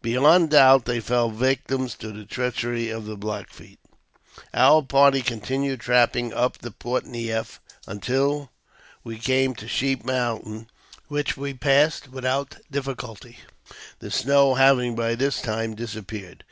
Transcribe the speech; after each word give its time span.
Beyond 0.00 0.48
doubt, 0.48 0.86
they 0.86 0.98
fell 0.98 1.28
victims 1.28 1.94
to 1.96 2.10
the 2.10 2.24
treachery 2.24 2.88
of 2.88 3.04
the 3.04 3.18
Black 3.18 3.50
Feet. 3.52 3.78
Our 4.54 4.80
party 4.80 5.20
continued 5.20 5.80
trapping 5.80 6.32
up 6.32 6.56
the 6.56 6.70
Port 6.70 7.04
Neif, 7.04 7.58
until 7.86 8.50
we 9.02 9.18
came 9.18 9.54
to 9.56 9.68
Sheep 9.68 10.02
Mountain, 10.02 10.70
which 11.08 11.36
we 11.36 11.52
passed 11.52 12.08
without 12.08 12.56
difficulty, 12.70 13.40
the 13.98 14.10
snow 14.10 14.54
having 14.54 14.94
by 14.96 15.14
this 15.16 15.42
time 15.42 15.74
disappeared. 15.74 16.44